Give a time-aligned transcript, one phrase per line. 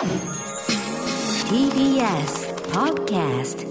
[0.00, 0.08] TBS
[2.72, 3.68] Podcast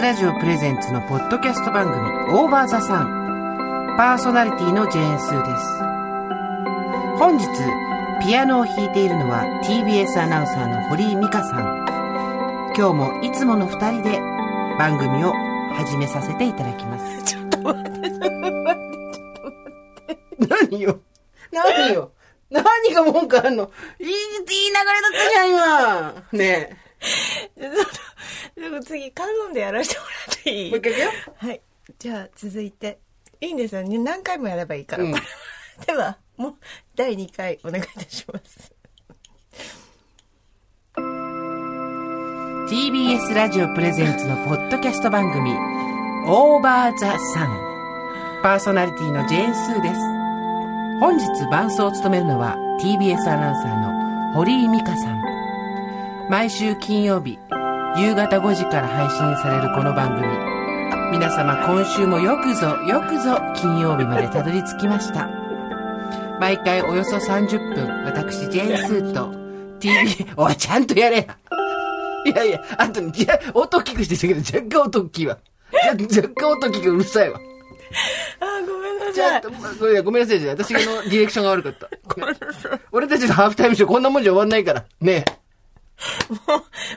[0.00, 3.96] ラジオプレゼンツのポッドキャスト番組オーバーザさん。
[3.96, 7.18] パーソナリティのジェーンスーです。
[7.18, 7.48] 本日
[8.24, 12.72] ピアノを弾いているのは TBS アナウンサーの堀井美香さん。
[12.76, 14.20] 今日もいつもの二人で
[14.78, 15.32] 番組を
[15.74, 17.37] 始めさせていただきます。
[20.78, 21.00] 何よ
[21.52, 22.12] 何よ？
[22.50, 23.70] 何が文句あんの？
[23.98, 26.24] いい、いい流れだったじゃん、今。
[26.32, 26.76] ね
[27.58, 27.72] ちょっ
[28.54, 30.70] と、でも次、カノンでやらせてもらっていい？
[30.70, 31.10] もう一回いくよ。
[31.36, 31.60] はい。
[31.98, 32.98] じゃあ、続いて。
[33.40, 33.98] いいんですよね。
[33.98, 35.04] 何回もやればいいから。
[35.04, 35.12] うん
[35.86, 36.54] では、もう、
[36.96, 38.72] 第2回お願いいたします。
[42.68, 45.52] TBS ラジオプレゼンツのポッドキャスト番組
[46.26, 50.17] オーバーザサンパーソナリティのジェーンスーです
[51.00, 57.38] 本日伴奏を務めるのは TBS アナウンサーの堀井美香さん毎週金曜日
[57.96, 60.26] 夕方5時から配信されるこの番組
[61.12, 65.28] 皆様今週もよくぞよくぞ金曜日までたどり着きました
[66.40, 71.36] 毎回およそ30分私ジェーンスーと TV おいちゃんとやれや
[72.26, 75.38] いやいや、あとね、いや、音大きくしてたけど、若干音大きいわ。
[75.72, 77.40] 若干音大きくうるさいわ。
[79.18, 79.40] ちょっ。
[79.40, 81.88] と、まあこれごめんなさい、私のディレクションが悪かった。
[82.14, 82.36] ごめん
[82.92, 84.84] 俺たちのハーフタイムショーこんなもんじゃ終わんないから。
[85.00, 85.38] ねえ。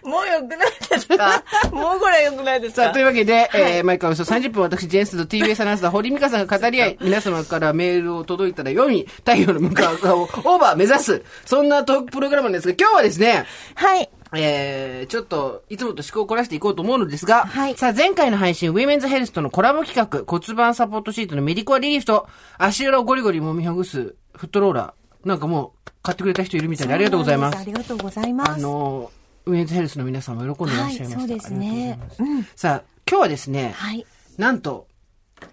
[0.04, 1.44] もうよくないですか？
[1.74, 2.84] もうこれよくないですか？
[2.84, 14.10] さあ、というわけで、えー、毎回およそ30分私、ジェンスと TBS アナウンサー、堀美香さんが語り合い、皆様からメールを届いたら読み、太陽の向かう側をオーバー目指す、そんなトークプログラムなんですが、今日はですね、はい。
[14.34, 27.58] えー、ちょっと、いつもと趣向を凝らしていこうと思うのですが、はいさあ、前回の配信、ウィメンズヘルスとのコラボ企画、骨盤サポートシートのメディコアリリーフと、足裏をゴリゴリ揉みほぐすフットローラー、なんかもう、買ってくれた人いるみたいでありがとうございます。
[27.60, 28.52] ありがとうございます。
[28.54, 29.12] あの、
[29.46, 31.18] ウィメンズヘルスの皆さんも喜んでいらっしゃいました。
[31.20, 34.06] はいそうですねうございますさあ、今日はですね、はい。
[34.38, 34.88] なんと、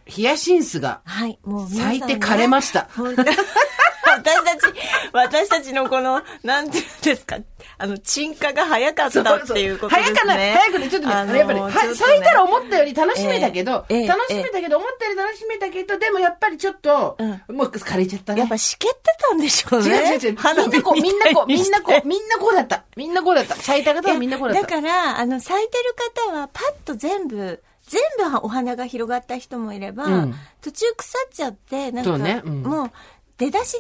[0.07, 1.39] ヒヤシンスがはい。
[1.45, 2.89] もう咲いて枯れました。
[2.95, 3.25] 本当
[4.19, 4.75] 私たち、
[5.13, 7.39] 私たちのこの、なんていうんですか、
[7.79, 10.17] あの、鎮火が早かったっていうことですね。
[10.17, 17.17] 早かない、早くね、ちょっとね、あのやっぱり、ね咲いたら思ったより楽しめたけど、ええええ楽しめたけど、思ったより楽しめたけど、でもやっぱりちょっと、
[17.49, 18.41] もう枯れちゃったね。
[18.41, 19.89] やっぱしけってたんでしょうね。
[19.89, 20.37] 違う違う違う。
[20.59, 22.09] みんなこう、みんなこう、みんなこう、う。
[22.09, 22.85] みんなこうだった。
[22.97, 23.57] みんなこうだった。
[23.57, 24.63] 咲いた方はみんなこうだった。
[24.63, 25.95] だから、あの、咲いてる
[26.31, 32.91] 方は、パッと全部、全部お花が広がった人もいれば、うん途中腐っちゃって、なんか、そうねうんもう、
[33.39, 33.79] 出だしで、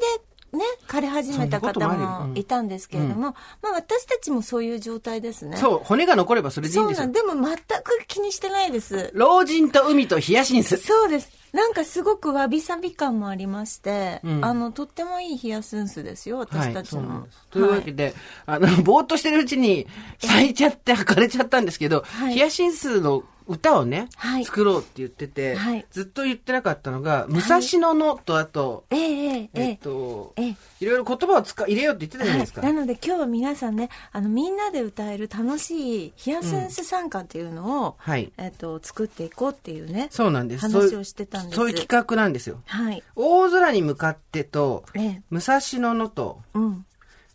[0.52, 5.56] ね、枯れ始めた方もいたんですけれども、まあ私たちもそういう状態ですね。
[5.56, 7.36] そう、骨が残ればそれでいいんですよそうなん。
[7.36, 9.10] でも全く気にしてないです。
[9.14, 10.78] 老人と海とヒヤシンス。
[10.78, 11.30] そうです。
[11.52, 17.24] なんかすごくわびさび感もありまして、うんあの、とってもいいヒヤスンスですよ、私たちそうなんの。
[17.24, 18.14] ですというわけで、
[18.46, 19.86] あの、ぼーっとしてるうちに
[20.18, 24.44] 咲いちゃって 枯れちゃったんですけど、はいヒヤシンスの歌をね、はい。
[24.44, 25.86] 作ろうって言ってて、はい。
[25.90, 29.44] ずっと言ってなかったのが、武蔵野のとあと、ええええええ。
[29.44, 30.56] っえと、ええ。
[30.80, 32.60] いろいろ言葉を使入れようって言ってたじゃないですか。
[32.60, 38.32] はい、なので今日は皆さんねあのみんなで歌える楽しいヒヤセンス参加っていうのを、はい。
[38.36, 40.62] えっと作っていこうっていうねそうなんです。
[40.62, 41.56] 話をしてたんです。
[41.56, 42.60] そういうそういう企画なんですよ。
[42.66, 43.02] はい。
[43.16, 45.22] 大空に向かってと、ええ。
[45.30, 46.84] 武蔵野のと、うん。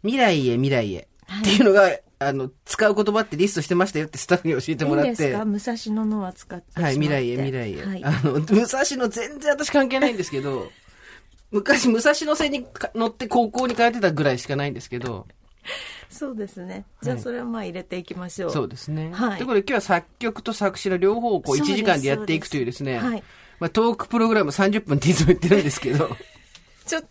[0.04, 1.90] 未来へ未来へ、はいっていうのが、
[2.28, 5.10] あの、使う言葉ってリストしてましたよってスタッフに教えてもらって。
[5.10, 5.46] いいんですか？
[5.46, 7.86] 武蔵野のは使ってはい、未来へ未来へ。
[7.86, 8.04] はい。
[8.04, 8.66] あの、武蔵
[8.98, 10.70] 野全然私関係ないんですけど、
[11.52, 15.28] 昔武蔵野線にか乗って高校に通ってたぐらいしかないんですけど、
[16.10, 16.86] そうですね。
[17.02, 18.52] じゃあはいそれはまあ入れていきましょう。
[18.52, 19.12] そうですね。
[19.14, 19.38] はい。
[19.38, 23.20] ということで今日は作曲と作詞の両方をこう1そうです時間でやっていくというですね、そうです。
[23.20, 23.24] はい。
[23.60, 26.10] まあトークプログラム30分っていつも言ってるんですけど、
[26.86, 27.08] ちょっと、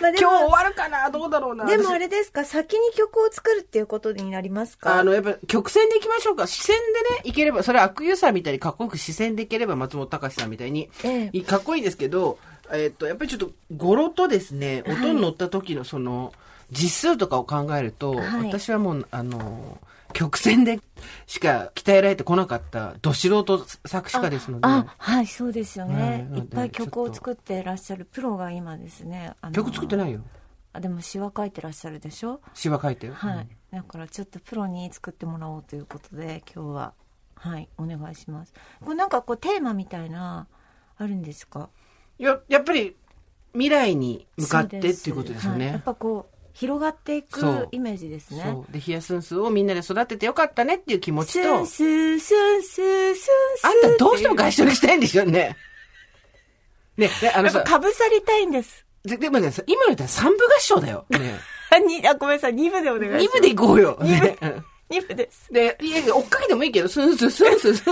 [0.00, 1.10] まあ、で今日終もわるかな？
[1.10, 1.66] どうだろうな。
[1.66, 2.44] でも私あれですか？
[2.44, 4.98] 先に曲を作るっていうことになりますか？
[4.98, 6.46] あの、やっぱ曲線でいきましょうか。
[6.46, 11.40] 視線でね、いければ、それ悪友さんみたいにかっこよく視線でいければ松本隆さんみたいに、ええ。
[11.42, 12.38] かっこいいですけど、
[12.72, 14.96] えっと、やっぱりちょっと語呂とですね、はい。
[14.96, 16.32] 音に乗った時のその、
[16.70, 18.46] 実数とかを考えると、はい。
[18.46, 19.78] 私はもう、あの、
[20.12, 20.80] 曲線で
[21.26, 30.20] しか鍛えられてこなかった、ど素人作詞家ですので、あはいそうですよね、はいいっぱい曲を作ってらっしゃるプロが今ですね曲作ってないよ。
[30.72, 32.40] あでも詩は書いてらっしゃるでしょ？
[32.54, 33.14] 詩は書いてよ。
[33.14, 36.92] はい、だからちょっとプロに作ってもらおうということで今日は。
[37.34, 38.52] はいお願いします。
[38.84, 40.46] これなんかこうテーマみたいな
[40.98, 41.70] あるんですか？
[42.18, 42.94] や、やっぱり、
[43.54, 45.64] 未来に向かってっていうことですよね。
[45.64, 45.72] はい。
[45.72, 46.29] やっぱこう
[46.60, 48.54] 広がっていくイメージですね。
[48.70, 55.56] で、ヒヤスンスをみんなで育ててよかったねっていう気持ちスとン、スンスンスンスンあんたどうしても外食したいんでしょうね。
[56.98, 58.84] ね、で、あのさ、かぶさりたいんです。
[59.04, 61.06] ででもね、さ今の言ったら三部合唱だよ。
[61.08, 61.38] ね。
[61.70, 63.22] あ、に、あ、ごめんなさい、2部でお願いします。
[63.22, 63.98] 二部で行こうよ。
[64.02, 64.36] ね。
[64.42, 65.50] うん2部です。
[65.52, 67.90] で、いやいや、追っかけてもいいけど、スンスンスンスンス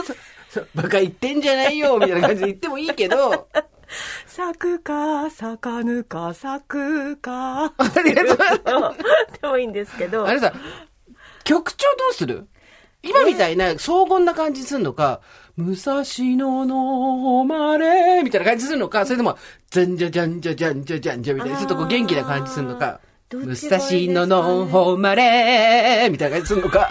[0.60, 3.48] ンバカ言ってんじゃないよ、みたいな感じで言ってもいいけど、
[4.26, 7.64] 咲くか、咲かぬか、咲くか。
[7.64, 7.72] あ
[8.04, 8.96] りがとう
[9.40, 10.26] でもいいんですけど。
[10.26, 10.52] あれさ、
[11.44, 12.46] 曲調どうする？
[13.02, 15.20] 今みたいな荘厳な感じするのか、
[15.56, 19.38] 武蔵野の誉れみたいな感じするのか、それとも、
[19.70, 23.00] じゃんじゃじゃんじゃじゃんじゃじゃんじゃみたいな、ちょっとこう元気な感じするのか、
[23.30, 26.90] 武蔵野の誉れみたいな感じするのか、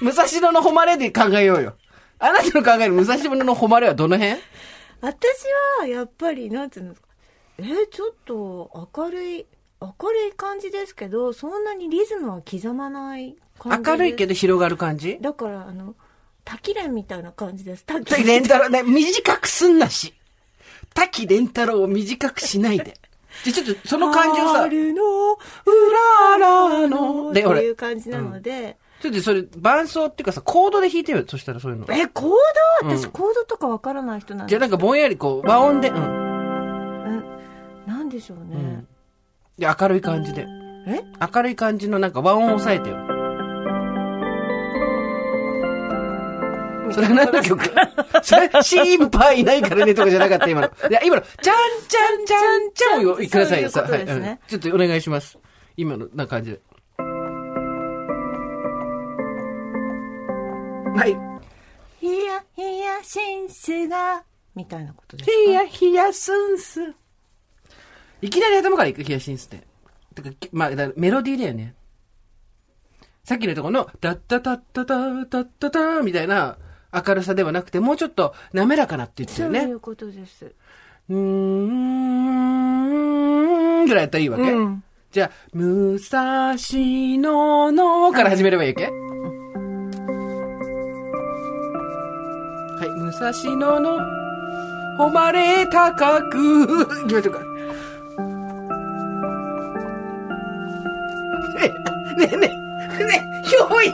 [0.00, 1.74] 武蔵野の誉れで考えようよ。
[2.18, 4.40] あなたの考える武蔵野の誉れはどの辺？
[5.04, 5.44] 私
[5.80, 7.08] は、やっぱり、なんていうんですか。
[7.58, 9.46] えーちょっと明るい、
[9.80, 14.30] 明るい感じですけど、そんなにリズムは刻まない感じ明るいけど。
[14.30, 15.18] ど広がる感じ？
[15.20, 15.94] だから、あの、
[16.44, 17.84] 滝蓮みたいな感じです。
[17.84, 20.14] 滝滝蓮太郎ね、短くすんなし。
[20.94, 22.98] 滝蓮太郎を短くしないで。
[23.44, 25.02] じゃ、ちょっとその感じをさ、春の
[25.32, 25.38] う
[26.30, 27.32] ららの。
[27.32, 31.22] で、俺、いう感じなので、ちょっとそれ、伴奏っていうかさ、コードで弾いてよ。
[31.28, 31.86] そしたらそういうの。
[31.90, 32.30] え、コー
[32.82, 32.88] ド？
[32.88, 35.96] 私、うんコードとかわからない人なんじゃあなんかぼんやりこう、和音で、うん。
[37.86, 38.44] えなんでしょうね。
[38.54, 38.88] うん
[39.58, 40.46] で、明るい感じで。
[40.86, 41.02] え？
[41.34, 42.96] 明るい感じのなんか和音を抑えてよ。
[46.92, 47.62] それは何の曲？
[48.22, 50.66] それ、心配ないからねとかじゃなかった、今の。
[50.88, 51.56] いや、今の、ちゃん
[51.88, 55.38] ちゃんちゃんちゃんをくださいよ、はいうんちょっとお願いします。
[55.76, 56.60] 今の、な感じで。
[60.94, 61.16] はい。
[62.00, 64.22] ヒヤヒヤシンスが、
[64.54, 65.36] みたいなことですか？
[65.44, 66.94] ヒヤヒヤスンス。
[68.22, 69.64] いきなり頭から行く、ヒヤシンスって。
[70.14, 71.74] てか、きまあ、メロディーだよね。
[73.24, 76.58] さっきのとこの、タッタタッタタッタッタタみたいな
[76.92, 79.62] 明るさではなくて、もうちょっと滑らかなって言ってたよね。
[79.62, 80.46] そういうことです。
[80.46, 82.04] うーん、
[83.84, 88.92] ぐらいやったらいいわけ、うんじゃあ、武蔵野のから始めればいいわけ、はい、
[93.20, 94.00] 武蔵野の
[94.98, 96.66] 誉れ高く、
[97.02, 97.40] 行きましょうか。
[101.54, 101.74] ね
[102.18, 102.50] え、ねえ、ね
[103.00, 103.92] え、ねえ、憑依し、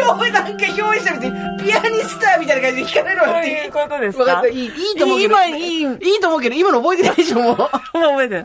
[0.00, 4.24] 憑依、なんか憑依したみたいに、ピアニスターみたいな感じで弾かれるわそうけいうことですか？
[4.24, 5.34] わかった、いい、いいと思うけど。
[5.34, 5.88] 今いいいい
[6.20, 7.56] と思うけど、今の覚えてないでしょ、もう。
[7.92, 8.44] 覚えて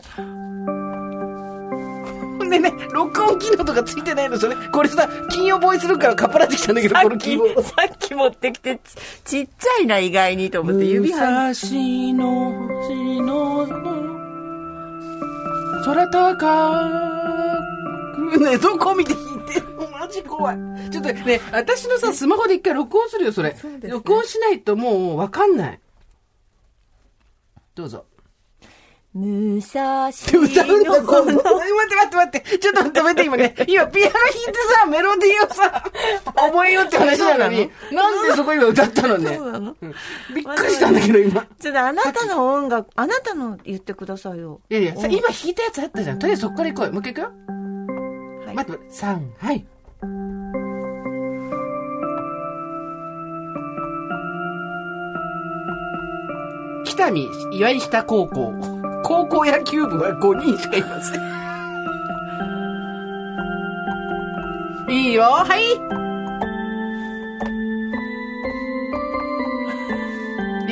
[2.56, 2.62] る。
[2.62, 4.56] でね、録音機能とかついてないの、それ。
[4.72, 7.62] これさ、金曜ボーイするからかっぱらってきたんだけど、このキーボード。
[7.62, 12.68] さっき持ってきてち、ちっちゃいな、意外にと思って、指武入蔵野、しの、
[15.84, 16.38] 空高
[18.30, 19.88] く、ね、どこ見て弾いてるの？
[19.90, 20.56] マジ怖い。
[20.90, 23.56] ちょっとね、私のさ、スマホで一回録音するよ、それ。
[23.56, 25.80] そね録音しないともうわかんない。
[27.74, 28.04] どうぞ。
[29.14, 31.22] 武蔵歌うんだ、野今度。
[31.24, 32.58] 待って待って待って。
[32.58, 33.54] ちょっと待って待って、今ね。
[33.66, 35.82] 今、ピアノ弾いてさ、メロディーをさ、
[36.34, 37.70] 覚えようって話なのに。
[37.90, 39.36] なんでそこ今歌ったのね。
[39.36, 39.94] そうなのうん
[40.34, 41.46] びっくりしたんだけど、今。
[41.58, 44.60] ちょっとあなたの音楽、あなたの言ってくださいよ。
[44.68, 46.18] いやいや、さ今弾いたやつあったじゃん。
[46.18, 46.92] とりあえずそこから行こうよ。
[46.92, 47.32] もう一回行くよ。
[48.46, 48.94] はい待って待って。
[48.94, 49.66] 三、はい。
[56.84, 58.77] 北見岩井下高校。
[59.04, 61.38] 高校野球部は5人しかいません。
[64.90, 65.62] いいよ、はい。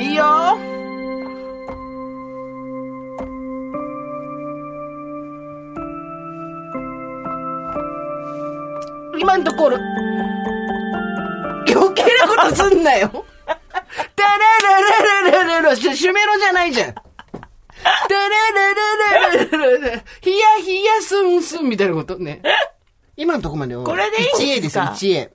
[0.01, 0.57] いいよ。
[9.19, 9.77] 今んところ、
[11.69, 13.25] 余計なことすんなよ。
[14.15, 17.06] タラララララララ、シュメロじゃないじゃん。
[17.83, 22.41] タラララララララ、ヒヤヒヤスンスンみたいなことね。
[23.15, 25.29] 今のとこまでこれでいいんですか ?1A ですよ、1A。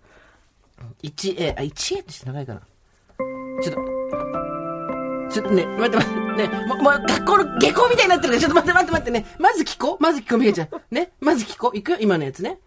[1.02, 2.60] 1A、あ、1A って長いかな。
[3.62, 3.80] ちょっと、
[5.30, 9.26] ちょっとね、待って待って、ね、もう、もう学校の下校みたいになってるから、ちょっと待って待って待ってね。
[9.38, 10.68] まず聞こうまず聞こう、みけちゃん。
[10.90, 11.76] ね、まず聞こう。
[11.76, 12.58] いくよ、今のやつね。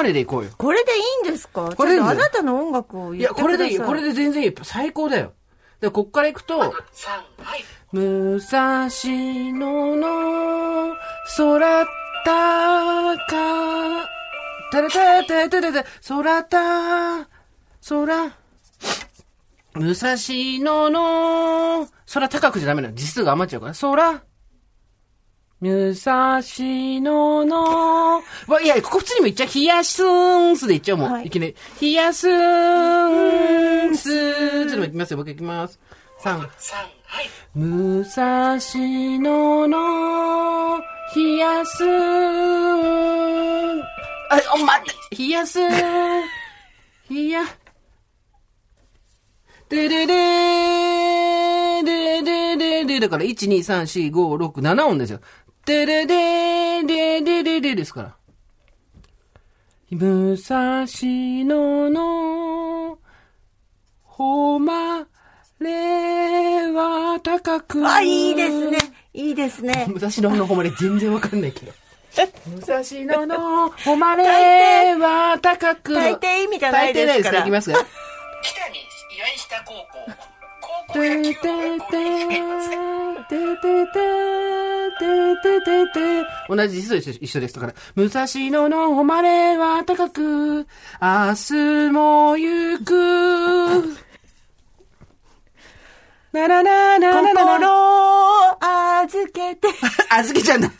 [0.00, 0.50] まででいこうよ。
[0.56, 1.72] これでいいんですか？
[1.76, 3.68] これでいいんだよちょっとあなたの音楽をいや、言ってください。
[3.68, 3.78] これでいい。
[3.80, 4.54] これで全然いい。
[4.62, 5.34] 最高だよ。
[5.80, 6.74] で、こっから行くと、
[7.92, 10.94] 武蔵野の
[11.36, 11.86] 空
[12.24, 14.06] 高、
[14.72, 17.28] たらたたたたた、空た、
[17.88, 18.32] 空、
[19.74, 20.16] 武蔵
[20.60, 22.94] 野の空高くじゃダメなの。
[22.94, 23.74] 字数が余っちゃうから。
[23.74, 24.22] 空、
[25.60, 29.48] 武蔵野の、わ、いや、ここ普通にも言っちゃう。
[29.54, 31.12] 冷やすんすで言っちゃうもん。
[31.12, 31.56] はいい、きなり。
[31.82, 34.08] 冷やすんす。
[34.08, 35.16] ちょっと待って、いきますよ。
[35.18, 35.78] 僕行きます。
[36.22, 36.48] 3。
[37.54, 38.58] 武蔵
[39.18, 40.80] 野の
[41.14, 43.80] 冷やすん。
[43.80, 43.84] あ、
[44.54, 45.16] お、待って。
[45.16, 45.70] 冷やすん。
[47.10, 47.42] 冷や。
[49.68, 50.06] ででで
[51.82, 55.20] ででででだから、1、2、3、4、5、6、7音ですよ。
[55.70, 58.16] でででででででですから。
[59.92, 62.98] 武蔵野の、
[64.02, 65.06] ほま
[65.60, 67.86] れは高く。
[67.86, 68.78] あ、いいですね。
[69.14, 69.86] いいですね。
[69.88, 71.72] 武蔵野のほまれ全然わかんないけど。
[72.50, 75.94] 武蔵野のほまれは高く。
[75.94, 77.42] 大抵意味じゃないですから大抵ないですから。
[77.42, 77.78] いきますか
[78.42, 78.78] 北に
[79.16, 80.39] 岩井下高校
[86.48, 87.54] 同じ字数一緒一緒です。
[87.54, 90.66] だから、武蔵野の誉れは高く、
[91.00, 93.96] 明日も行く。
[96.32, 97.68] ならななななな。
[97.68, 98.64] 心を
[99.02, 99.68] 預けて。
[100.10, 100.70] 預けちゃうんだ。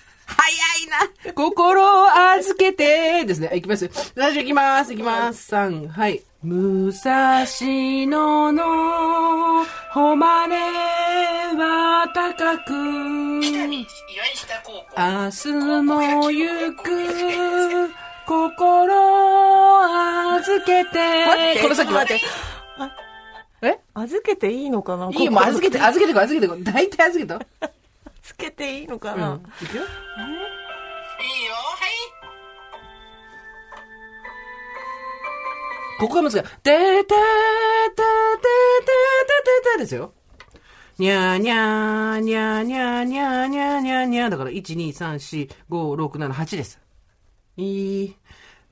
[0.50, 1.32] 早いな。
[1.34, 3.24] 心を預けて。
[3.24, 3.50] ですね。
[3.54, 3.90] いきますよ。
[3.92, 4.92] 最初いきます。
[4.92, 5.54] いきます。
[5.54, 6.22] 3、はい。
[6.42, 10.56] 武蔵野の誉れ
[11.56, 12.72] は高く。
[12.72, 13.40] 明
[15.30, 15.52] 日
[15.82, 17.90] も行く。
[18.26, 19.84] 心を
[20.34, 21.26] 預けて。
[21.26, 22.24] 待ってこの先待って。
[23.62, 23.78] え？
[23.92, 26.64] 預けていいのかないいよ、もう預けて、預けてこい、預けてこい。
[26.64, 27.70] 大体預けて
[28.38, 28.46] こい。
[28.46, 29.42] 預けていいのかうな、ん。
[29.62, 29.82] いくよ。
[29.82, 31.90] いいよはい
[36.00, 36.42] ここが難しい。
[36.42, 37.14] てててててて
[39.62, 40.14] ててですよ。
[40.98, 46.78] にゃーにゃーにゃーにゃーにゃーにゃーにゃーにゃーだから、1、2、3、4、5、6、7、8です。
[47.56, 48.16] いい。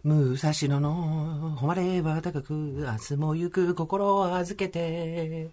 [0.04, 5.50] 武蔵野の誉れは高く、明日も行く心を預けて。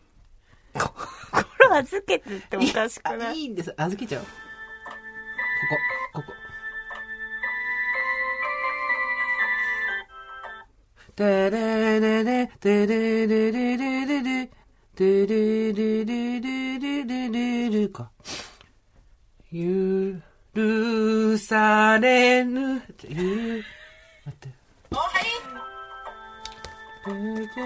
[0.79, 3.38] 心預けてっておかしくない？
[3.39, 3.74] いいんです。
[3.77, 4.24] 預けちゃう。
[4.24, 4.29] こ
[6.13, 6.34] こ、ここ。
[11.15, 14.50] てれれれ、てれれれれれれ、
[14.96, 18.12] てれれれれれれれれか。
[19.51, 23.63] 許されぬ、ゆ
[24.25, 24.50] 待って。
[24.91, 25.24] おはい
[27.03, 27.63] ててて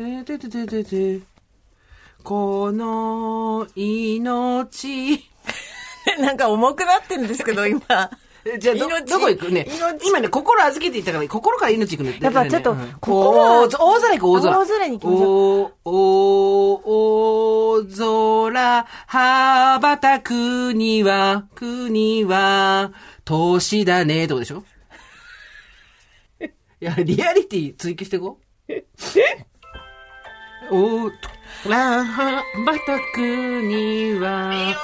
[0.00, 1.20] えててててて。
[2.22, 5.24] この命。
[6.20, 7.80] なんか重くなってるんですけど、 今。
[8.58, 9.68] じゃあど、どこ行くね？
[10.06, 12.18] 今ね、心預けていたから、心から命行くね。
[12.20, 13.68] やっぱちょっと、大
[14.00, 14.58] 空行く、大空。
[14.60, 15.74] 大空に行きましょう。
[15.84, 17.82] 大
[18.50, 22.92] 空、羽ばたくには、国は、
[23.24, 24.64] 投資だね、どうでしょ
[26.40, 28.38] いや、リアリティ追求していこ
[28.68, 28.72] う。
[28.72, 28.84] え
[30.70, 31.10] お、
[31.68, 34.76] ら、羽ばたくには、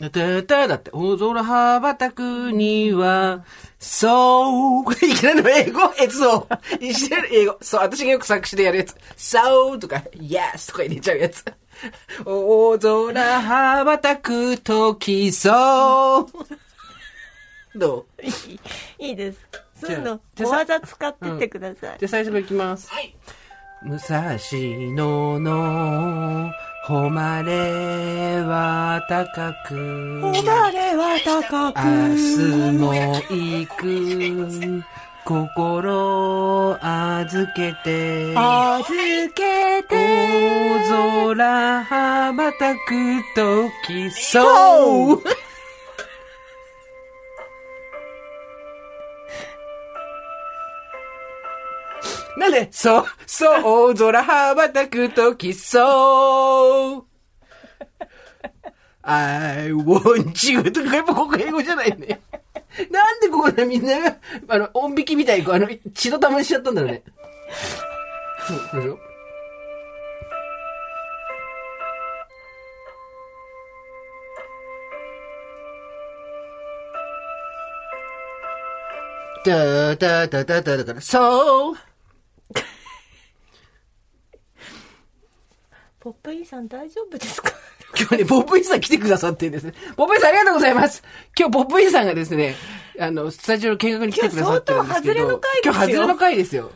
[0.00, 3.44] たただって、大空羽ばたくには、
[3.78, 5.92] そう、いきなりの英語？
[5.98, 6.48] えそ
[6.80, 6.84] う。
[6.84, 7.58] いきなり英語？
[7.60, 8.96] そう、私がよく作詞でやるやつ。
[9.16, 11.44] そうとか、yes とか入れちゃうやつ。
[12.24, 16.20] 大空羽ばたくとき、そ
[17.74, 17.78] う。
[17.78, 18.22] どう？
[19.02, 19.38] いいです。
[19.78, 21.98] そういうの、小技使ってってください。
[21.98, 22.90] じゃあ最初からいきます。
[22.90, 23.14] はい
[23.82, 24.36] 武蔵
[24.94, 26.52] 野の
[26.84, 29.74] 誉れは高く。
[30.34, 31.78] 誉れは高く。
[31.78, 32.92] 明日も
[33.30, 34.84] 行く
[35.24, 40.40] 心預けて預けて。
[40.90, 42.78] 大空羽ばたく
[43.34, 45.22] ときそう
[52.50, 57.04] で、そ、そう、空羽ばたくときそう。
[59.02, 62.20] I want you とか、やっぱここ英語じゃないね。
[62.90, 64.16] なんでここでみんなが、
[64.48, 67.02] あの、音引きみたいに、あの、血のたましちゃったんだろうね。
[68.46, 68.98] そう、そうでしょ？
[79.42, 81.74] だだだだだだから、そう
[86.00, 87.52] ポップインさん大丈夫ですか？
[87.98, 89.74] 今日ね、ポップインさん来てくださってんですね。
[89.96, 91.02] ポップインさんありがとうございます。
[91.38, 92.54] 今日ポップインさんがですね、
[92.98, 95.20] あの、スタジオの見学に来てくださってるんですけど。
[95.20, 96.70] 今日相当外れの回ですよ今日外れの回ですよ。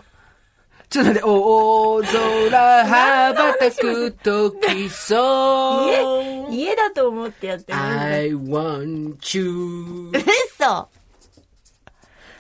[0.90, 5.86] ちょっと待って、大空羽ばたく時そ
[6.48, 6.52] う。
[6.52, 7.98] 家、家だと思ってやってます。
[7.98, 10.12] I want you.
[10.12, 10.88] 嘘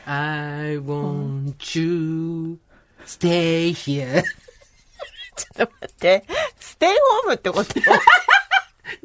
[0.06, 2.58] I want you.
[3.06, 4.22] Stay here.
[5.36, 6.24] ちょっと待って。
[6.60, 7.74] ステイホームってこと？
[7.74, 7.80] ど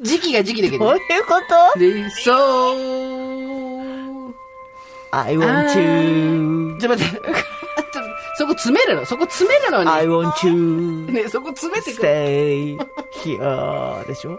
[0.00, 0.94] 時期が時期だけうど。
[0.94, 1.40] いうこ
[1.74, 1.78] と？
[1.78, 2.32] 理想。
[5.12, 6.78] ?I want you.
[6.80, 7.20] ちょっと待って。
[8.38, 9.04] そこ詰めるの？
[9.04, 9.90] そこ詰めるのね。
[9.90, 11.12] I want you.
[11.12, 12.08] ね、そこ詰めてくる。
[12.08, 12.78] stay
[13.24, 14.38] here でしょ？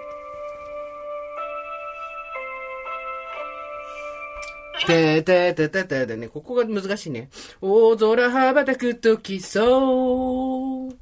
[4.86, 7.30] ててててててね、ここが難しいね。
[7.62, 10.98] 大空羽ばたくときそう。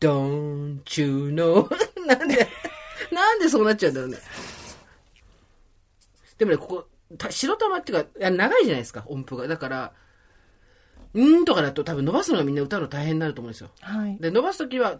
[0.00, 1.68] Don't you know?
[2.06, 2.48] なんで、
[3.12, 4.18] なんでそうなっちゃうんだろうね。
[6.38, 6.86] でもね、ここ、
[7.18, 9.46] た白玉っていうか、いや長いじゃないですか、音符が。
[9.46, 9.92] だから、
[11.14, 13.70] んーとかだと多分伸ばすのがみんな歌うの大変になると思うんですよ。
[13.80, 14.16] はい。
[14.18, 14.96] で、伸ばすときは、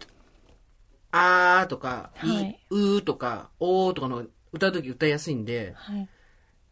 [1.11, 6.07] あーとか、はいいうーとか、おーとかの歌うとき歌いやすいんで、はい。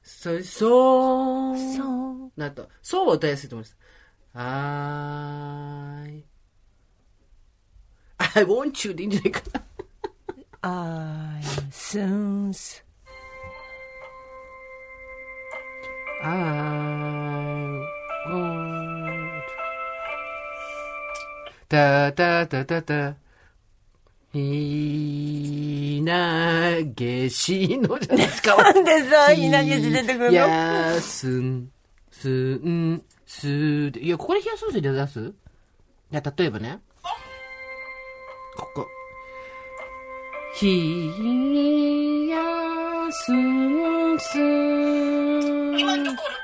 [0.10, 2.32] そ、そう、そう。
[2.36, 3.78] なと、そうは歌いやすいと思います。
[4.34, 6.24] I,
[8.42, 9.64] I want you でいいんじゃないかな。
[10.62, 12.52] I soon.
[16.24, 16.34] I
[18.28, 19.44] want.
[21.70, 23.29] たたたたた。
[24.32, 28.56] ひなげしのじゃないですか。
[28.58, 30.32] なんでさ、ひなげし出てくるの？
[30.32, 31.72] やすん、
[32.12, 34.04] すん、すで。
[34.04, 35.20] いや、ここで冷やすんすで出す？
[35.20, 36.80] いや、例えばね。
[38.56, 38.88] ここ。
[40.56, 42.38] ひや
[43.12, 44.38] すんす。
[45.80, 46.36] 今のところ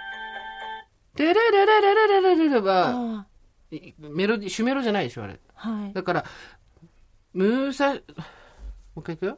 [1.15, 3.25] でれれれれれれれれれは、
[3.99, 5.39] メロディ、主メロじゃないでしょ、あれ。
[5.55, 5.93] あはい。
[5.93, 6.25] だから、
[7.35, 8.01] ムーサ、もう
[9.01, 9.37] 一回いくよ？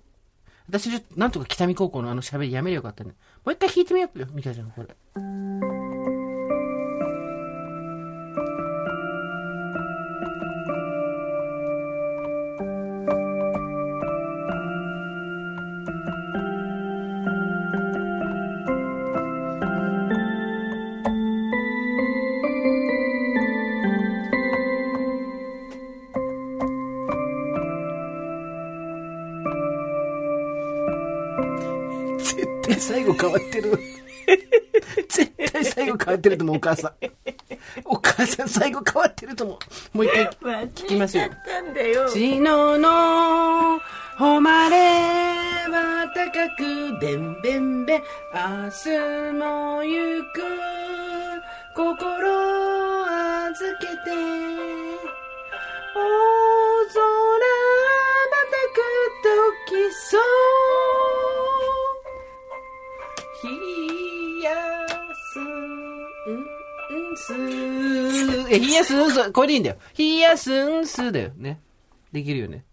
[0.69, 3.15] 私、なんとか北見高校のあの喋りやめりゃよかったね。
[3.43, 5.76] もう一回弾いてみようよ、ミカちゃん、これ。
[33.19, 33.79] 変わってる。
[35.09, 36.93] 絶対最後変わってると思う、お母さん。
[37.85, 39.59] お母さん最後変わってると思
[39.93, 39.97] う。
[39.97, 40.25] もう一回
[40.69, 41.23] 聞きますよ。
[41.45, 42.07] たんだよ。
[42.07, 43.79] 昨日の
[44.17, 44.75] 誉れ
[45.69, 48.01] は高くべんべんべん
[48.33, 48.89] 明日
[49.33, 50.41] も行く
[51.75, 53.05] 心
[53.45, 53.93] 預けて
[55.95, 55.99] 大
[56.93, 56.99] 空
[58.31, 58.75] ばたく
[59.69, 60.21] 時そう
[67.33, 69.77] んすえ、ひやすんす、これでいいんだよ。
[69.93, 71.59] ひやすんすだよね。
[72.11, 72.63] できるよね。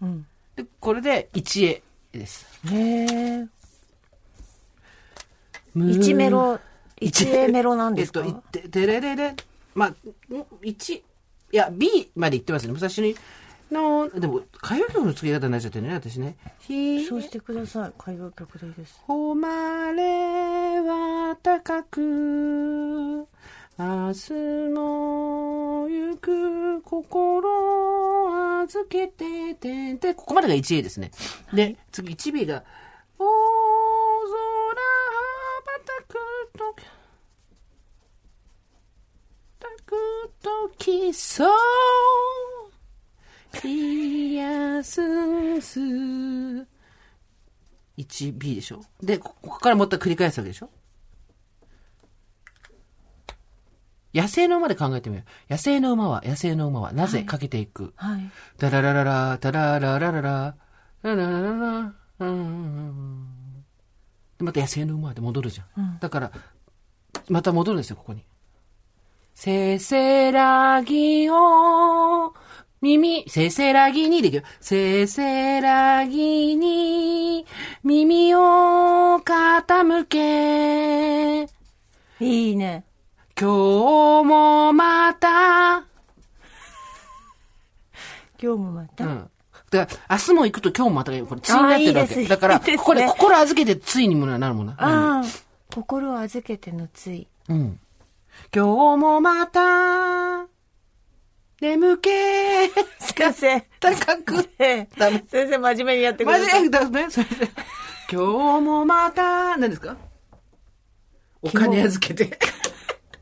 [0.00, 0.26] うん。
[0.54, 2.46] で、これで一絵です。
[2.70, 3.46] へえ。
[5.74, 6.58] む一メロ、
[6.98, 8.20] 一エメロなんですか？
[8.24, 9.34] えっと、いて、てれれれ。
[9.74, 9.94] まあ、ん？
[10.62, 11.02] 一、い
[11.50, 12.72] や、B まで言ってますね。
[12.72, 13.14] 武蔵に、
[13.70, 16.36] の、でも、歌謡曲の付け方になっちゃってるね、私ね。
[16.60, 17.92] ひ、そうしてください。
[18.00, 18.98] 歌謡曲でいいです。
[19.06, 23.26] 誉れは高く、
[23.78, 24.32] 明日
[24.72, 31.10] も行く心預けててで、ここまでが 1A ですね。
[31.52, 32.64] で、次 1B が、
[33.18, 33.34] 大空
[34.32, 34.76] 羽
[35.66, 36.14] ばたく
[36.56, 36.86] とき、
[39.58, 39.94] たく
[40.42, 41.48] ときそう、
[43.60, 45.02] ひやす。
[45.02, 45.80] んす。
[47.98, 48.80] 1B でしょ。
[49.02, 50.70] で、こここからもっと繰り返すわけでしょ
[54.16, 55.52] 野生の馬で考えてみよう。
[55.52, 57.92] 野生の馬は、野生の馬は、なぜかけていく？
[57.96, 58.30] はい。
[58.56, 60.56] ダララララ、ダラララララ、
[61.02, 63.26] ラララララ、うん。
[64.38, 65.98] で、また野生の馬で戻るじゃん。
[66.00, 66.32] だから、
[67.28, 68.24] また戻るんですよ、ここに。
[69.34, 72.32] せせらぎを、
[72.80, 74.44] 耳、せせらぎにできる。
[74.60, 77.44] せせらぎに、
[77.84, 78.38] 耳を
[79.22, 81.50] 傾け、
[82.24, 82.84] いいね。
[83.38, 85.84] 今日もまた、 今
[88.40, 89.04] 日もまた？
[89.04, 89.30] うん。
[89.70, 92.22] だから、明日も行くと今日もまた、これ、ついになってるわけ。
[92.22, 94.72] いいだから、いねここで心預けてついにもなるもんな。
[94.78, 95.22] ああ、
[95.74, 97.26] 心を預けてのつい。
[97.48, 97.78] うん。
[98.54, 100.46] 今日もまた、
[101.60, 102.08] 眠気、
[103.00, 103.60] 先生。
[103.80, 104.36] 高く。
[104.56, 104.88] 先
[105.30, 106.52] 生、真面目にやってください。
[106.54, 107.50] マジで、だめそれで。
[108.10, 109.96] 今日もまた、何ですか？
[111.42, 112.38] お金預けて。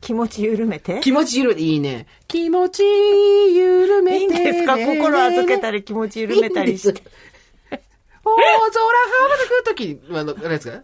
[0.05, 0.99] 気持ち緩めて。
[1.01, 2.05] 気持ち緩めて、いいね。
[2.27, 4.17] 気持ち緩めて。
[4.19, 4.77] いいんですか？
[4.77, 7.01] 心預けたり気持ち緩めたりして。
[8.23, 8.59] 大空羽
[9.29, 10.83] ばたくとき、あの、あれですか？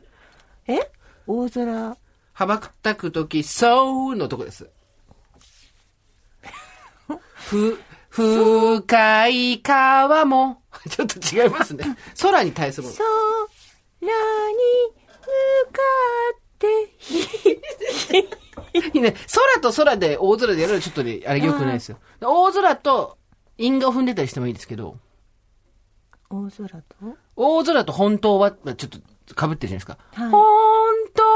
[0.68, 0.80] え？
[1.28, 1.98] 大空。
[2.34, 4.68] 羽ばたくとき、そうのとこです。
[7.36, 7.80] ふ、
[8.10, 11.96] 深い川も、ちょっと違いますね。
[12.20, 12.98] 空に対するもの。
[12.98, 13.06] 空
[14.52, 14.58] に
[15.68, 15.80] 向か
[16.34, 18.41] って、
[18.74, 19.16] ね。
[19.34, 21.98] 空と空で大空でやるのはちょっとね、あれ良くないですよ。
[22.20, 23.18] 大空と
[23.58, 24.98] 因果を踏んでたりしてもいいですけど、
[26.30, 26.96] 大空と？
[27.36, 29.98] 大空と本当は、ちょっと被ってるじゃないですか。
[30.14, 30.42] はい本
[31.14, 31.30] 当は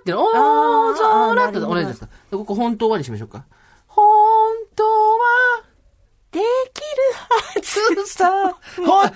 [0.00, 2.06] って、大空って同じですか。
[2.30, 3.44] でここ本当はにしましょうか。
[3.86, 4.04] 本
[4.74, 5.62] 当は、
[6.32, 6.46] できる
[7.14, 7.60] は
[8.04, 8.30] ずさ、
[8.76, 9.14] 本当は頑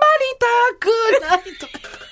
[0.00, 0.86] 張りたく
[1.20, 2.09] ないとか。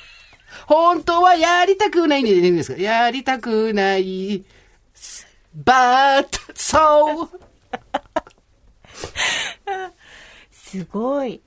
[0.69, 2.81] 本当はやりたくないんでいいんですか？
[2.81, 4.45] やりたくない。
[5.65, 7.29] but, so.
[10.53, 11.41] すごい。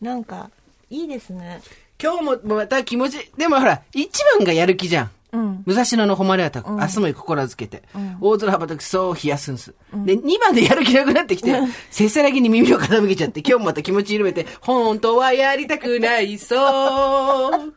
[0.00, 0.48] なんか、
[0.90, 1.60] いいですね。
[2.00, 5.10] 今日もまた気持ち、でもほら、一番がやる気じゃん。
[5.32, 5.62] うん。
[5.66, 7.82] 武蔵野の誉れはたく、明日も心預けて、
[8.20, 9.74] 大空羽ばたくそう冷やすんす。
[10.04, 11.54] で、二番でやる気なくなってきて、
[11.90, 17.74] せせらぎに耳を傾けちゃって、今日もまた気持ち緩めて、本当はやりたくない、そう。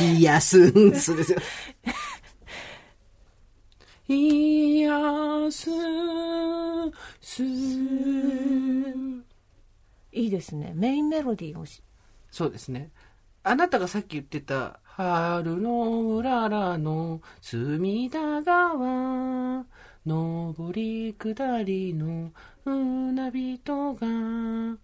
[0.00, 1.38] 冷やすんすですよ。
[4.08, 5.70] 冷やす、
[7.20, 7.42] す。
[10.12, 10.72] いいですね。
[10.74, 11.82] メインメロディーをし、
[12.30, 12.90] そうですね。
[13.44, 19.64] あなたがさっき言ってた、春のうららの隅田川、
[20.04, 22.32] 上り下りの
[22.64, 24.78] 船人が、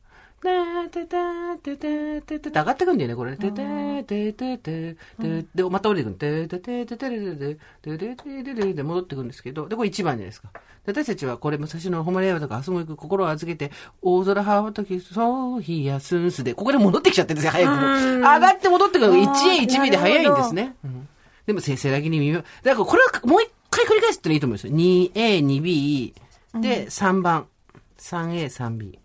[0.45, 3.37] たてたててててて上がってくんだよね、これ。
[3.37, 6.17] ててててててで、また降りてくる。
[6.17, 10.51] ててててててててててててで戻ってくんですけど、で、これ1番じゃないですか。
[10.87, 17.77] 私たちはこれ、武蔵野の誉れ山とか、明日も行く心を預けて、大空羽ばたき、そう、冷やすんすで、ここで戻ってきちゃってるんですよ、早くも。
[18.19, 20.77] 上がって戻ってくるのが 1A1B で早いんですね。
[21.47, 24.75] でも、せせらぎに耳、だからこれはもう一回繰り返すってのいいと思うんですよ。
[24.75, 26.15] 2A、2B、
[26.61, 27.47] で、3番。
[27.99, 28.99] 3A、3B。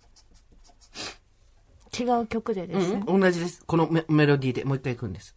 [2.04, 3.04] 違う曲でですね。
[3.08, 3.64] うん、同じです。
[3.66, 5.36] このメメロディーでもう一回行くんです。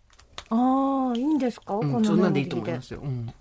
[0.51, 3.01] ああ、いいんですか、うん、このそんなんでいいと思いますよ。
[3.03, 3.33] うん、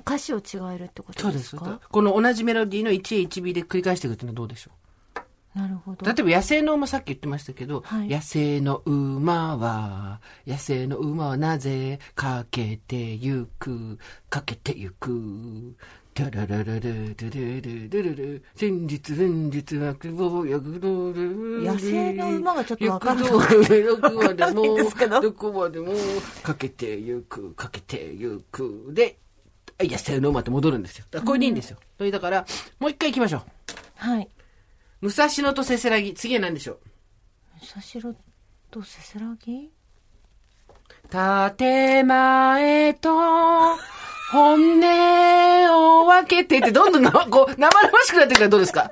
[0.00, 1.42] 歌詞を違えるってことそうです。
[1.42, 4.70] ですかこの同じメロディーの 1A、1B で繰り返していくっていうのはどうでしょ
[5.54, 5.98] なるほど。
[6.10, 15.76] う例えば野生の馬さっき言ってましたけど、はい野生の馬は、野生の馬はなぜかけてゆく、かけてゆく。
[16.14, 21.64] タララララルルルルルルル先日先日は久保やぐろる。
[21.64, 23.28] 野生の馬がちょっとわかんない。
[23.28, 23.40] ど
[23.98, 25.92] こまでもどどこまでも
[26.44, 28.90] かけてゆくかけてゆく。
[28.90, 29.18] で
[29.80, 31.06] 野生の馬って戻るんですよ。
[31.24, 32.46] これでいいんですよ、それだから
[32.78, 33.42] もう一回行きましょう。
[33.96, 34.28] はい。
[35.00, 36.78] 武蔵野とせせらぎ次は何でしょう？
[37.60, 37.66] 武
[38.00, 38.16] 蔵野
[38.70, 39.68] とせせらぎ？
[41.10, 43.10] 建前と
[44.30, 48.90] 本音を分けてってどんどんなこう 生々しくなってくるからどうですか？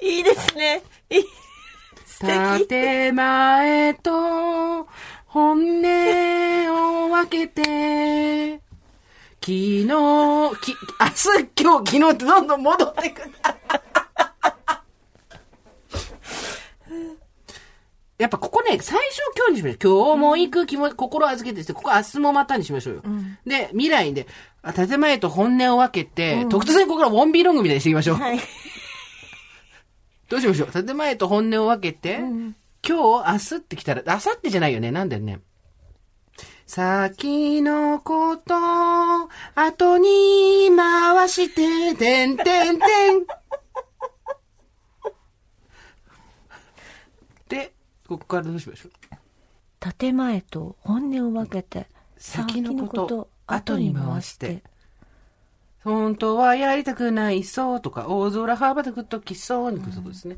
[0.00, 0.82] いいですね。
[1.10, 1.24] いい。
[2.06, 2.26] 素
[2.58, 2.66] 敵。
[2.68, 4.88] 建前と
[5.26, 8.60] 本音を分けて、
[9.40, 10.52] 昨日、き、明日、
[11.60, 13.32] 今日、昨日ってどんどん戻ってくる。
[18.18, 19.78] やっぱここね、最初今日にしましょう。
[20.06, 23.02] 今日も行く気も、心預けてして、ここ明日もまたにしましょうよ。
[23.46, 24.26] で、未来で、
[24.60, 28.16] あ建前と本音を分けて、特突然ここからウォンビーロングみたいにしていきましょう。
[28.16, 28.40] はい。
[30.28, 30.72] どうしましょう？
[30.72, 34.90] 建前と本音を分けて、今日、明日って来たら、明後日じゃないよね。
[34.90, 35.40] なんだよね。
[36.66, 38.54] 先のこと、
[39.54, 43.26] 後に回して、てんてんてん。
[47.48, 47.72] で、
[48.08, 49.92] ここからどうしましょう？
[49.98, 54.64] 建前と本音を分けて、先のこと後に回して。
[55.84, 60.36] 本当はやりたくないそうとか、大空羽ばたくときそうに来るとこですね。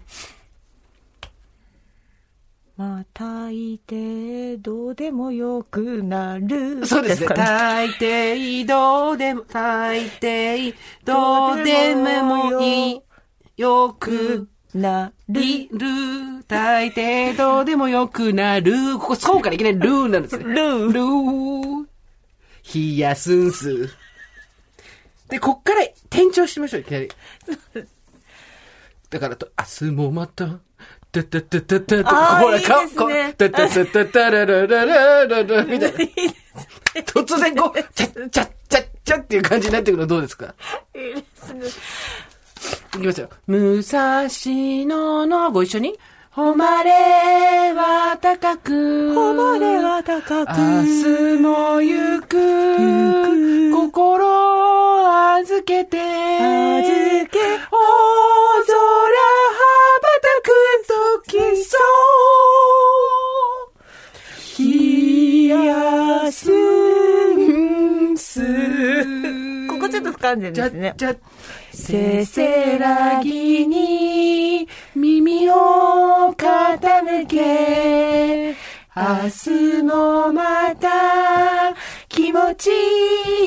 [2.76, 6.86] まあ、大抵どうでもよくなる。
[6.86, 7.26] そうですね。
[7.26, 13.02] かね大抵、どうでも、大抵、どうでもいい、
[13.56, 15.42] よく、なる。
[15.42, 18.98] いる、大抵、どうでもよくなる。
[18.98, 20.44] ここ、そうからいきなりルーなんですね。
[20.44, 21.86] ルールー。
[22.72, 23.88] 冷やすんす。
[25.28, 27.10] で、こっから転調してみましょう、いきなり。
[29.10, 30.60] だからと、明日もまた、
[31.12, 35.98] たたたたたた、ほら、あーいいかですねたたたたたらららららら、みたいな。
[37.02, 40.54] 突然こう、ちゃっちゃっちゃっちゃっていう感じになってくるのどうですか
[40.94, 41.66] いいですね。
[42.96, 43.28] いきますよ。
[43.46, 45.98] 武蔵野のご一緒に？
[46.32, 49.14] 誉れは高く。
[49.14, 50.50] 誉れは高く。
[50.60, 52.36] 明日も行く。
[53.72, 54.26] 心
[55.36, 55.98] 預けて。
[55.98, 56.06] 預
[57.30, 57.74] け大
[58.66, 59.10] 空羽
[60.00, 60.48] ばたく
[61.26, 61.76] 時そ
[64.58, 64.62] う。
[64.62, 64.64] 冷
[65.64, 68.40] やすんす。
[69.90, 70.94] ちょっと不完全じゃですね、。
[70.96, 71.16] じゃ、
[71.72, 78.56] せせらぎに耳を傾け、
[78.96, 81.74] 明日もまた
[82.08, 82.70] 気持ち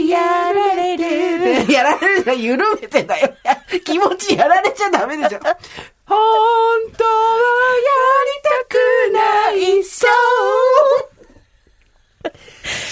[0.07, 0.19] や
[0.53, 1.03] られる。
[1.71, 3.33] やられるじゃ緩めてだよ。
[3.83, 5.39] 気持ちやられちゃダメでしょ。
[6.05, 6.17] 本
[6.97, 7.11] 当は
[7.79, 7.93] や
[8.25, 8.77] りたく
[9.13, 10.09] ないそう。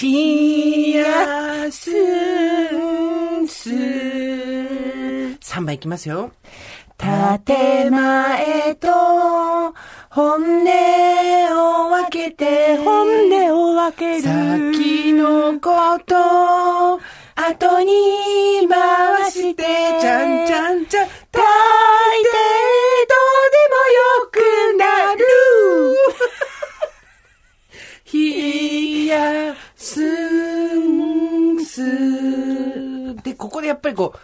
[0.02, 3.70] 冷やすんす。
[3.70, 6.32] 3番いきますよ。
[6.98, 8.88] 建前と
[10.10, 10.68] 本音
[11.86, 14.22] を分けて、本音を分ける。
[14.22, 17.00] 先のこと、
[17.34, 19.64] 後に回して、
[20.00, 25.24] ちゃんちゃんちゃん、大抵どうでもよくなる。
[28.12, 28.68] 冷
[29.12, 33.22] やすんす。
[33.22, 34.18] で、ここでやっぱりこう、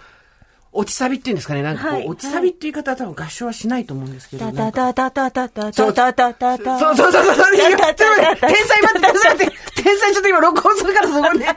[0.72, 1.62] 落ちサビっていうんですかね。
[1.62, 4.46] なんかこう、はい落ちサビっていう言い方は多分合唱はしないと思うんですけど。
[4.46, 6.78] タなそうタタタタタ。
[6.78, 7.56] そうそうそうそう。
[7.56, 9.82] いやちょっとタ待って、天才待って、天才待って。
[9.82, 11.46] 天才ちょっと今録音するからそこにね。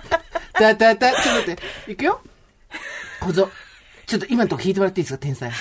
[0.53, 1.91] たたた、ちょっと待って。
[1.91, 2.21] いくよ。
[3.19, 3.49] 小僧。
[4.07, 5.51] ちょっと今のとこ弾いてもらっていいですか、天才。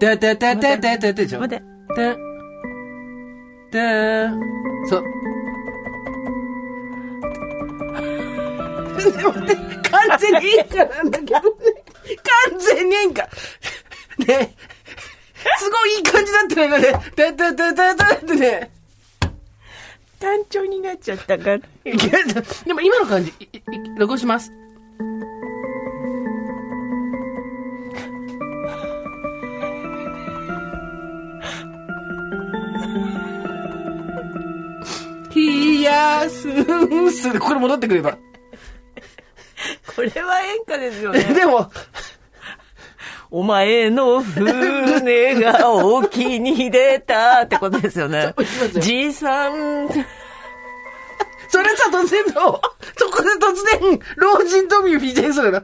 [0.00, 1.40] たたたたたたでしょ。
[1.40, 2.14] 待ってた、
[3.72, 4.30] た、
[4.88, 5.04] そう。
[9.16, 9.54] でもね、
[9.90, 11.40] 完全に演歌なんだけどね。
[12.50, 13.22] 完全に演歌。
[14.26, 14.54] ね。
[15.58, 16.92] すごいいい感じだったね、今ね。
[17.16, 18.70] たたたたたってね。
[20.18, 21.58] 単調になっちゃったから。
[21.58, 23.62] でも今の感じ、いいい
[23.96, 24.50] 録音します。
[35.34, 37.38] 冷やすんす。
[37.38, 38.16] これ戻ってくれば。
[39.94, 41.22] これは演歌ですよね。
[41.34, 41.70] でも、
[43.30, 48.34] お前の船が沖に出たってことですよね
[48.78, 49.88] じいさん。
[51.48, 52.60] それさ、突然の、
[52.96, 55.62] そこで突然、老人とみを PJ するの。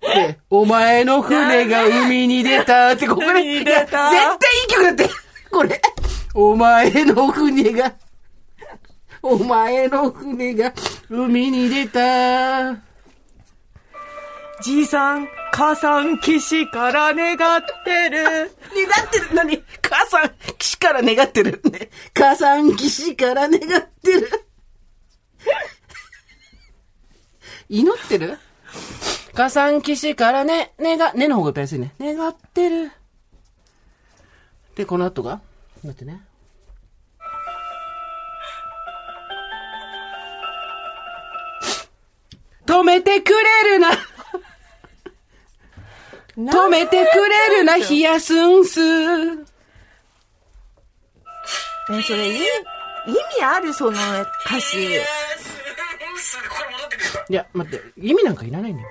[0.00, 5.08] で、お前の船が海に出たって、ここで、海に絶対いい曲だって、
[5.50, 5.80] これ。
[6.34, 7.92] お前の船が、
[9.22, 10.72] お前の船が
[11.08, 12.91] 海に出た。
[14.62, 18.22] じいさん、母さん、岸から願ってる。
[18.22, 18.46] 願
[19.04, 19.34] ってる？
[19.34, 19.62] 何？
[19.82, 21.60] 母さん、岸から願ってる。
[21.70, 23.58] ね、母さん、岸から願っ
[24.02, 24.46] てる。
[27.68, 28.38] 祈ってる？
[29.34, 31.94] 母さん、岸からね、願、ねの方がやっぱり安いね。
[31.98, 32.92] 願ってる。
[34.76, 35.40] で、この後が？
[35.82, 36.22] 待ってね。
[42.64, 43.90] 止めてくれるな
[46.36, 48.80] 止めてくれるな、冷やすんす。
[51.90, 53.98] え、それ、意味、意味あるその
[54.46, 54.94] 歌詞。
[57.28, 58.88] いや、待って、意味なんかいらないんだよ。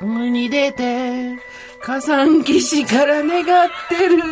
[0.00, 1.38] 海に出て、
[1.80, 4.22] 火山岸から願ってる。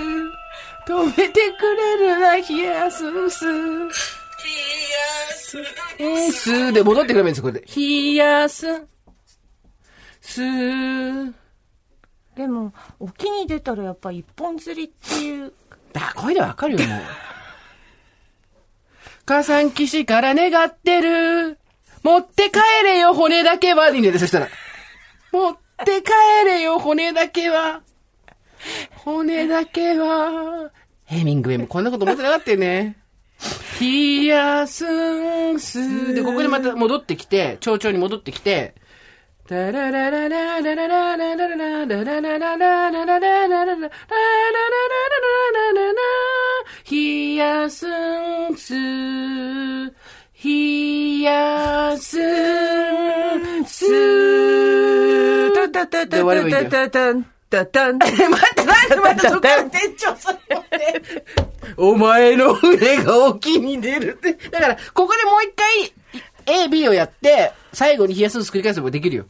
[0.86, 3.46] 止めてくれるな、冷やすんす。
[3.46, 3.90] 冷や
[5.36, 6.72] すんす。
[6.72, 7.64] で戻ってくればいいんです、これで。
[7.76, 8.66] 冷やす。
[10.20, 11.39] す。
[12.40, 15.52] でも、沖に出たらやっぱ一本釣りっていう。
[15.92, 17.00] だ、声でわかるよ、もう。
[19.26, 21.58] 火山岸から願ってる。
[22.02, 23.90] 持って帰れよ、骨だけは。
[23.90, 24.48] いいんだよ、そしたら。
[25.32, 26.12] 持って帰
[26.46, 27.82] れよ、骨だけは。
[29.04, 30.70] 骨だけは。
[31.04, 32.96] ヘミングウェイもこんなこと思ってなかったよね。
[33.78, 38.79] ヒヤスンスで、ここでまた戻ってきて、蝶々に戻ってきて、
[39.50, 40.40] ひらららら、
[50.34, 53.90] ひやすんす、
[55.52, 57.26] たたたたたたたん。
[57.50, 57.98] たたん。
[57.98, 61.02] 待って待って待って、そっから店長それもね。
[61.76, 64.32] お前の腕が沖に出るって。
[64.50, 65.92] だから、ここでもう一回、
[66.46, 69.24] A、B をやって、最後に冷やすの繰り返せばできるよ。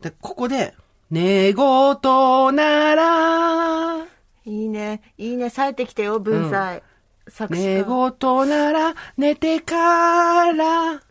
[0.00, 0.74] で、ここで、
[1.10, 1.56] 寝言
[2.54, 4.04] なら、
[4.44, 5.02] いいね。
[5.18, 5.50] いいね。
[5.50, 6.82] 冴えてきてよ、文才。
[7.28, 7.84] 作詞寝家。
[7.84, 11.02] 言なら、寝てから、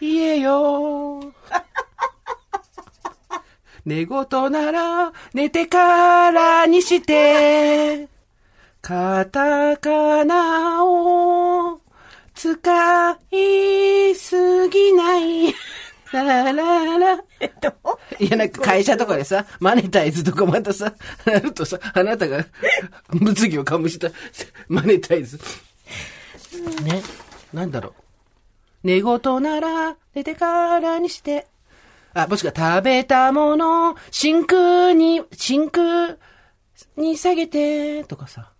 [0.00, 1.32] 言えよ。
[3.84, 8.08] 寝言なら、寝てからにして、
[8.82, 11.80] カタカナを
[12.40, 15.54] 使いすぎない。
[16.10, 17.14] ララララ。
[18.18, 20.94] いや、なんか会社とかでさ、マネタイズとかまたさ、
[21.26, 22.46] なるとさ、あなたが
[23.12, 24.08] 物議を醸した
[24.68, 25.38] マネタイズ。
[26.82, 27.02] ね。
[27.52, 27.92] なんだろう。
[28.84, 31.46] 寝言なら寝てからにして。
[32.14, 36.16] あ、もしくは食べたもの、真空に、真空
[36.96, 38.50] に下げて、とかさ。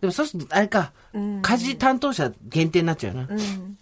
[0.00, 3.26] でもそうすると、あれか、家事担当者限定になっちゃうな。
[3.28, 3.76] うん。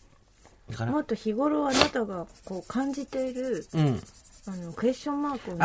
[0.71, 4.03] だから、もっと日頃あなたがこう感じている、うん。
[4.47, 5.61] あの、クエスチョンマークをね。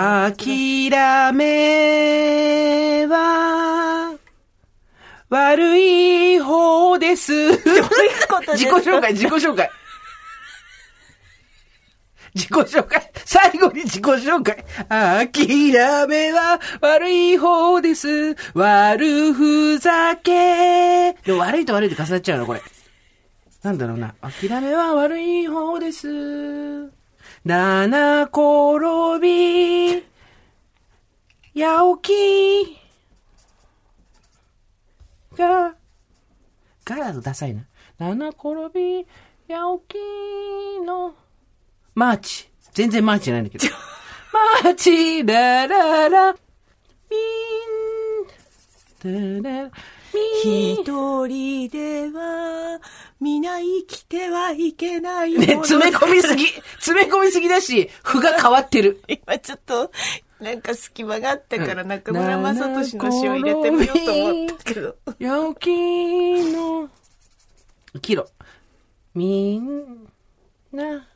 [0.92, 4.18] 諦めは、
[5.30, 7.34] 悪い方です。
[7.34, 7.88] どういう
[8.30, 9.70] ことです 自己か紹介、自己紹介。
[12.36, 13.12] 自己紹介。
[13.26, 14.66] 最後に自己紹介。
[14.90, 18.36] 諦めは悪い方です。
[18.54, 21.14] 悪ふざけ。
[21.14, 22.62] でも悪いと悪いで重なっちゃうの、これ。
[23.62, 24.16] なんだろうな。
[24.22, 26.92] 諦めは悪い方です。
[27.46, 30.04] 七転び。
[31.56, 32.84] 八起き。
[35.38, 35.76] が、
[36.86, 37.66] がだとダサいな。
[38.00, 39.06] 七転び、
[39.48, 41.16] 八起きの、
[41.96, 42.50] マーチ。
[42.74, 43.66] 全然マーチじゃないんだけど。
[44.64, 46.40] マーチ、ラララ、ミン、
[49.00, 49.72] タラ、ミン。
[50.74, 52.80] 一人では、
[53.20, 55.64] 皆生きてはいけないもね、の。
[55.64, 56.48] 詰め込みすぎ。
[56.48, 59.02] 詰め込みすぎだし、譜が変わってる。
[59.08, 59.92] 今ちょっと、
[60.40, 64.96] なんか隙間があったから中村雅俊の詩を入れてみようと思ったけど。
[65.20, 65.70] 陽気
[66.52, 66.90] の、
[67.94, 68.28] 生きろ。
[69.14, 70.08] みん
[70.72, 71.08] な、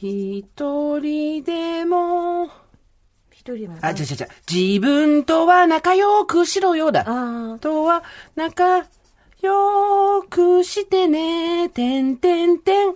[0.00, 2.46] 一人でも、
[3.32, 3.78] 一人も。
[3.82, 4.28] あ、違う違う違う。
[4.50, 7.00] 自分とは仲良くしろよだ。
[7.08, 7.58] ああ。
[7.58, 8.04] とは
[8.36, 8.86] 仲
[9.40, 11.68] 良くしてね。
[11.68, 12.94] てんてんてん。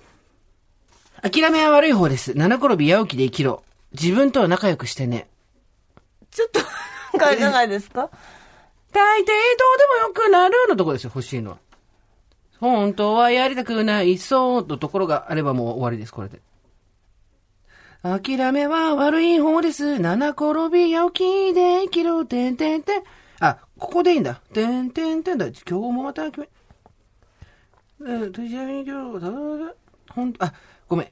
[1.22, 2.34] 諦めは悪い方です。
[2.36, 3.62] 七転び八起きで生きろ。
[3.92, 5.28] 自分とは仲良くしてね。
[6.30, 6.60] ちょっと、
[7.18, 8.10] なんかいかがですか？
[8.92, 9.32] 大抵どうで
[10.02, 11.56] もよくなるのとこですよ、欲しいのは。
[12.60, 16.40] 本当はやりたくない、そうのところがあればもう終わりです、これで。
[18.02, 20.00] 諦めは悪い方です。
[20.00, 23.02] 七転び八起きで生きろ、てんてんてん。
[23.38, 24.40] あ、ここでいいんだ。
[24.52, 25.46] てんてんてんだ。
[25.46, 26.48] 今日もまた決め、
[28.04, 29.74] え、とじゃみ今日、だだだ
[30.10, 30.52] ほん、あ、
[30.88, 31.08] ごめん。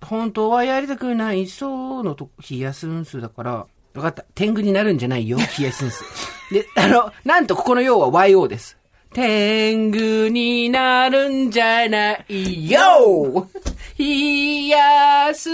[0.00, 4.24] 本当はやりたくない、そうのと、冷やすんすだから、わかった。
[4.34, 6.04] 天狗になるんじゃないよ、冷やすんす。
[6.50, 8.78] で、あの、なんとここの用は YO です。
[9.14, 13.48] 天狗になるんじゃないよ
[13.96, 15.50] 冷やす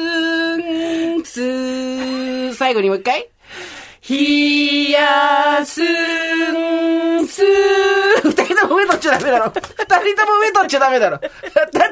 [0.56, 2.54] んす。
[2.54, 3.28] 最後にもう一回。
[4.08, 7.42] 冷やすんす。
[9.00, 9.50] っちゃダメだろ。
[9.50, 9.64] 二人
[10.22, 11.18] とも上取っちゃダメだろ。
[11.18, 11.30] どっ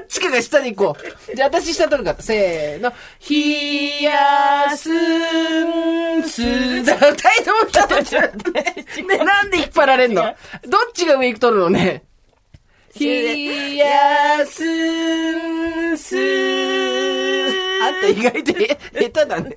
[0.07, 0.97] ちかが下に行こ
[1.33, 1.35] う。
[1.35, 2.23] じゃあ私下取るから。
[2.23, 2.93] せーの。
[3.29, 6.85] 冷やすんす。
[6.85, 8.63] だ二人とも下取っちゃダメ。
[9.03, 10.23] ね、なんで引っ張られんの？
[10.23, 10.35] どっ
[10.93, 12.05] ちが上取るのね？
[12.99, 16.17] 冷やすんす。
[17.81, 19.55] あんた意外と下手だね。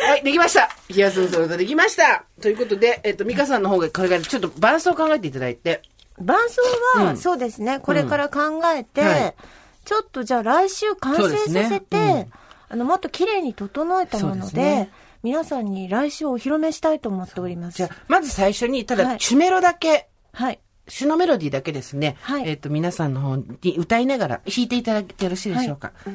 [0.00, 0.68] はい、できました。
[0.88, 2.24] 冷やすんすの歌できました。
[2.40, 5.82] ということで、えっと、ミカさんの方がこれからちょっと伴奏を考えていただいて。
[6.20, 6.62] 伴奏
[6.98, 9.34] は、うんそうですね、これから考えて、はい
[9.84, 12.32] ちょっとじゃあ来週完成させて、うん
[12.68, 14.90] あの、もっと綺麗に整えたもので、
[15.22, 17.78] 皆さんに来週お披露目したいと思っております。
[17.78, 20.60] じゃあ、まず最初に、ただ、はい主メロだけ、はい。
[20.88, 22.16] 主のメロディーだけですね。
[22.20, 25.92] はいえっ、と、皆さんの方に歌いながら弾いていただいてよろしいでしょうか。
[26.04, 26.12] じゃ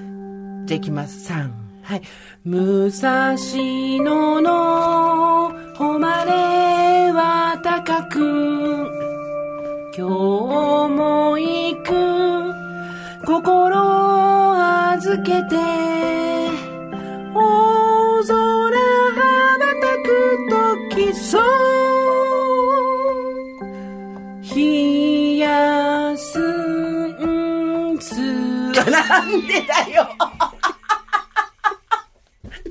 [0.75, 1.31] あ、いきます。
[1.31, 1.51] 3。
[1.83, 2.01] はい。
[2.45, 9.02] 武蔵野の誉れは高く
[9.95, 10.11] 今日
[10.89, 11.93] も行く。
[13.27, 15.55] 心預けて。
[17.35, 18.33] 大空羽
[19.19, 19.21] ば
[19.79, 20.09] たく
[20.89, 21.43] 時そう。
[24.55, 28.15] 冷やすんつ。
[28.89, 30.09] なんでだよ。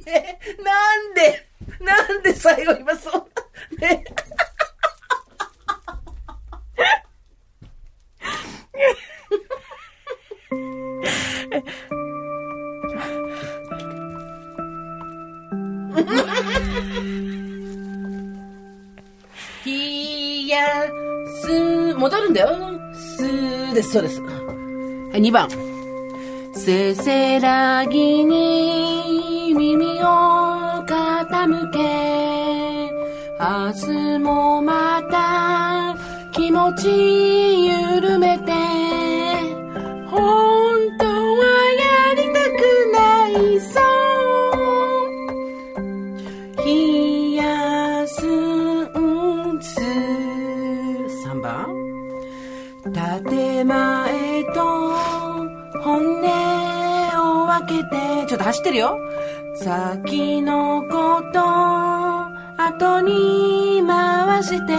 [0.05, 1.47] ねなんで
[1.79, 2.92] なんで最後今
[23.93, 24.23] そうです。
[24.23, 24.29] は
[25.15, 25.51] い、2番。
[26.55, 30.07] せせらぎに耳を
[30.87, 32.91] 傾け、
[33.39, 35.95] 明日もまた
[36.33, 38.32] 気持ち緩め
[58.43, 58.99] と走ってるよ。
[59.55, 61.41] 先のこと
[62.61, 64.75] 後に回して。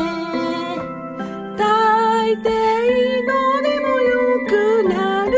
[1.57, 2.43] 大抵
[3.25, 4.51] のでもよく
[4.89, 5.31] なる。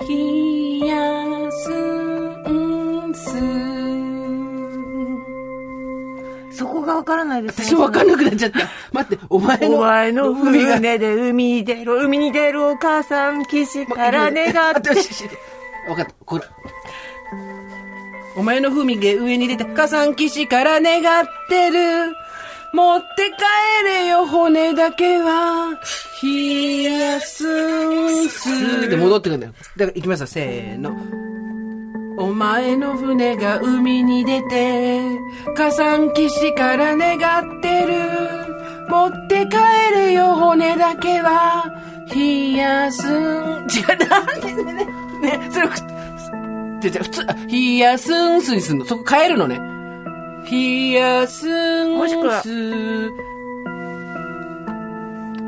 [0.00, 1.70] 冷やす
[2.50, 3.75] んす。
[6.86, 7.66] がわからないですね。
[7.66, 8.58] 私わかんなくなっちゃった。
[8.92, 9.76] 待って、お前の。
[9.76, 10.34] お前の。
[10.34, 14.90] 船で海に出る、海に出るお母さん、岸から願って。
[15.88, 16.14] わかった。
[16.24, 16.44] これ。
[18.36, 22.14] お前の風味が上に出て、火山岸から願ってる。
[22.72, 25.80] 持って帰れよ、骨だけは。
[26.22, 28.90] 冷やすんす。
[28.90, 29.52] で戻ってくるんだよ。
[29.76, 31.25] だから行きますよ、せーの。
[32.18, 35.10] お前の船が海に出て、
[35.54, 37.94] 火山岸から願ってる。
[38.88, 39.56] 持って帰
[39.94, 41.70] れよ、骨だけは。
[42.14, 43.12] 冷やすん。
[43.12, 44.84] 違う、なんでね、
[45.20, 48.84] ね、それ、普通、冷やすんすにすんの。
[48.84, 49.60] そこ変えるのね。
[50.50, 51.96] 冷やすんす。
[51.96, 52.42] もしくは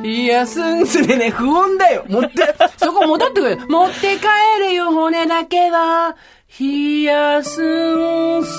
[0.02, 2.04] 冷やすんすでね、不穏だよ。
[2.08, 3.56] 持って、そこ戻ってくれ。
[3.56, 6.16] 持って帰れよ、骨だけは。
[6.60, 8.58] 冷やすんす。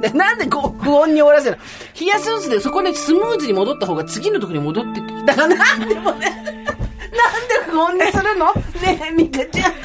[0.00, 1.62] でなんでこう、不穏に終わらせるの？
[2.00, 8.52] 冷やすんすで、そこでスムーズに戻った方が次のところに戻ってきだからなんでもね、なんで不穏にするの？
[8.54, 9.82] ねえ、ミカちゃん、なん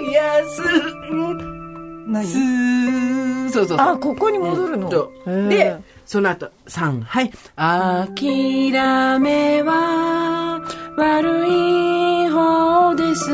[0.00, 3.52] で、冷やすん何す。
[3.52, 3.86] そうそうそう。
[3.88, 4.90] あ、ここに戻るの？
[4.90, 7.30] そうへーで、その後、3、はい。
[7.54, 8.72] 諦
[9.20, 10.60] めは
[10.96, 13.30] 悪い方です。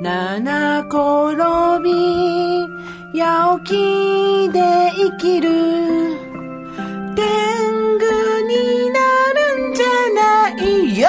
[0.00, 1.90] 七転び、
[3.20, 5.48] 八起きで生きる。
[7.16, 7.24] 天
[7.96, 8.06] 狗
[8.46, 9.00] にな
[9.34, 11.08] るんじゃないよ。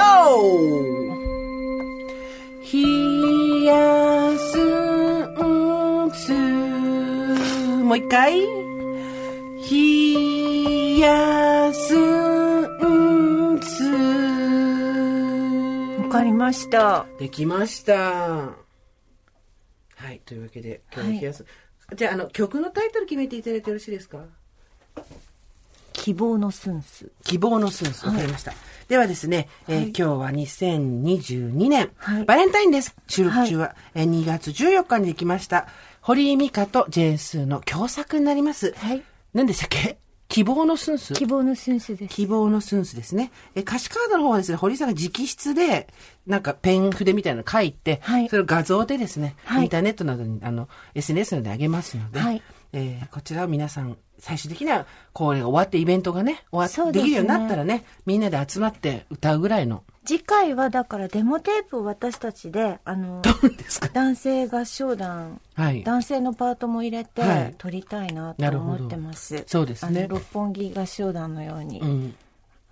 [2.72, 6.32] 冷やすんつ
[7.84, 8.40] もう一回。
[9.70, 13.84] 冷やすんつ
[16.02, 17.06] わかりました。
[17.20, 18.69] できました
[20.10, 21.46] はいというわけで今日の冷やす、
[21.94, 24.18] じゃああの曲のタイトル決めていただいてよろしいですか？
[25.92, 27.12] 希望のスンス。
[27.22, 28.06] 希望のスンス。
[28.08, 28.52] わかりました。
[28.88, 32.96] ではですね、えーはい今日は2022年、はいバレンタインです。
[33.06, 35.68] 収録中は、えー2月14日にできました、
[36.00, 38.72] 堀井美香とジェーンスーの共作になります。
[38.78, 39.02] はい。
[39.32, 39.96] 何でしたっけ？
[40.30, 41.12] 希望のスンス？
[41.12, 42.14] 希望のスンスです。
[42.14, 43.32] 希望のスンスですね。
[43.56, 45.88] え、歌詞カードの方はですね、堀井さんが直筆で、
[46.26, 48.28] なんかペン筆みたいなの書いて、はい。
[48.28, 49.64] それを画像でですね、はい。
[49.64, 52.42] インターネットなどに、あの、SNS などで上げますので、はい。
[52.72, 63.22] えーこちらを皆さん、最終的には、これが終わってイベントがね、終わって、できるようになったらね、みんなで集まって歌うぐらいの、次回はだからデモテープを私たちで、あの、
[63.92, 65.84] 男性合唱団、はい。
[65.84, 69.44] 男性のパートも入れはいて撮りたいなと思ってます。
[69.46, 72.14] そうですね六本木合唱団のように、うん。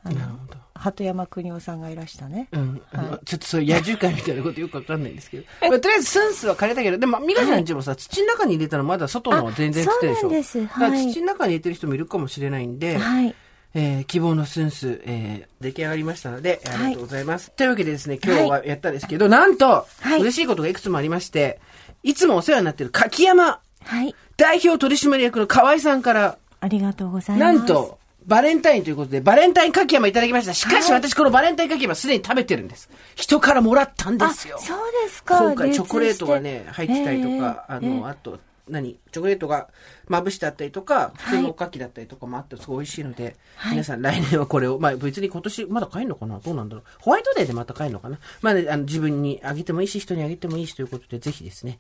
[0.02, 0.58] あのなるほど。
[0.74, 2.48] 鳩山邦夫さんがいらしたね。
[2.50, 2.82] うん。
[2.92, 5.44] はいちょっとそう、野獣会みたいなことよくわかんないんですけど。
[5.70, 10.18] まあとりあえず、スンスは枯れたけど、でも、ミカちゃんちもさ、土の中に入れたらまだ外のは全然来てるでしょ。
[10.18, 13.32] あそうなんですはい土の中に入れてる人もいるかもしれないんで、はい。
[13.78, 17.50] えー希望のスンス、えー出来上がりましたので、あはいりがとうございます。
[17.52, 21.60] というわけでですね、今日はやったんですけど、なんと、はい嬉しいことがいくつもありまして、
[22.02, 24.14] いつもお世話になっている柿山はい。
[24.36, 27.54] 代表取締役の河合さんから、ありがとうございます。
[27.56, 30.54] なんと、バレンタインということで、バレンタインかき山いただきました。
[30.54, 32.90] しかし私このバレンタインかき山すでに食べてるんです。
[33.14, 34.58] 人からもらったんですよ。
[34.60, 35.38] そうですか。
[35.38, 38.38] 今回チョコレートがね、入ってたりとか、えーあえーの、あと、
[38.70, 39.68] 何チョコレートが
[40.06, 43.72] まぶしてあったりとか、普通のおかきだったりとかもあって、すごい美味しいので、はい。
[43.72, 46.38] 皆さん来年はこれを、まあ別に今年まだ買えるのかな？
[46.38, 46.84] どうなんだろう？
[47.00, 48.18] ホワイトデーでまた買えるのかな？
[48.42, 51.78] まあね、あの自分にあげてもいいし、人にあげてもいいしということで、ぜひですね、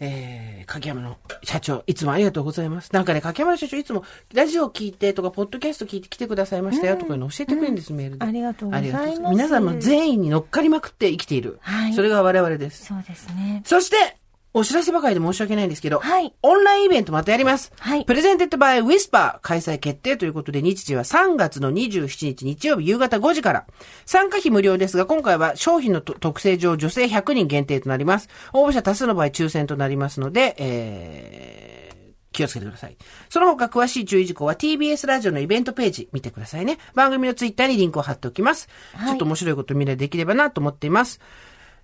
[0.00, 2.92] えー、柿山の社長、いつもありがとうございます。
[2.92, 4.04] なんかね、柿山の社長、いつも
[4.34, 8.26] ラジオ聞いてとか、ポッドキャスト聞いて来てくださいましたよとかいうの教えてくれるんです、メールで。
[8.26, 9.02] ありがとうございます。
[9.02, 11.58] ありがとう皆さんも全員に乗っかりまくって生きている。
[11.60, 11.94] はい。
[11.94, 12.86] それが我々です。
[12.86, 13.62] そうですね。
[13.64, 14.16] そして、
[14.54, 17.72] お知らせばかりで申し訳ないんですけど、はいオンラインイベントまたやります。
[17.78, 23.66] はい presented by ウィスパー開催決定ということで、日時は3月の27日日曜日夕方5時から。
[24.04, 28.28] 参加費無料ですが、今回は商品のと特性上女性100人限定となります。
[28.52, 32.96] 応募者多数の場合抽選となりますので、えー、気をつけてください。
[33.30, 36.78] その他詳しい注意事項は TBS ラジオのイベントページ見てくださいね。
[36.94, 38.68] 番組のツイッターにリンクを貼っておきます。
[38.94, 41.20] はいちょっと面白いことみんなでできればなと思っています。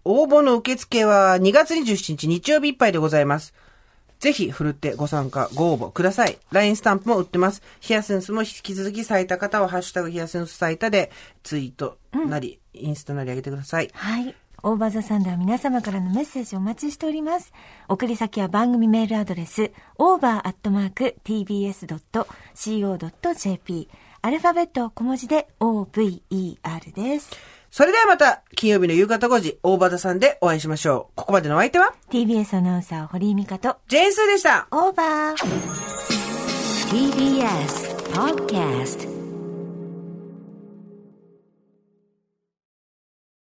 [0.05, 3.55] 応募の受付は2月27日日曜日いっぱいでございます。
[4.21, 6.39] ぜひ、ふるってご参加、ご応募ください。
[6.51, 7.63] LINE スタンプも売ってます。
[7.81, 11.13] ヒヤセンスも引き続き咲いた方は、ハッシュタグヒヤセンス咲いたで、
[11.45, 13.91] ツイートなり、インスタなり上げてください。
[13.95, 14.35] はい。
[14.65, 17.53] オーバーザサンでは皆様からのメッセージをお待ちしております。
[17.89, 21.19] 送り先は番組メールアドレス、over.tbs.co.jp。
[24.21, 27.31] アルファベット小文字で OVER です。
[27.71, 31.13] それではまた、金曜日の夕方5時、大場田さんでお会いしましょう。
[31.17, 34.67] ここまでのお相手は、TBS アナウンサー堀井美香と、ジェーンスーでした。
[34.71, 35.99] オーバー
[36.91, 39.18] TBS Podcast